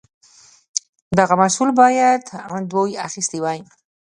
[1.17, 2.21] دغه محصول باید
[2.71, 3.59] دوی اخیستی وای.